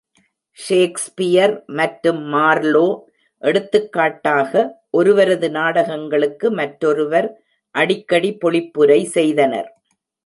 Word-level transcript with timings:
Shakespeare 0.57 1.53
மற்றும் 1.79 2.21
Marlowe, 2.33 2.87
எடுத்துக்காட்டாக, 3.43 4.63
ஒருவரது 4.89 5.49
நாடகங்களுக்கு 5.51 6.49
மற்றொருவர் 6.51 7.29
அடிக்கடி 7.75 8.31
பொழிப்புரை 8.41 9.01
செய்தனர். 9.17 9.69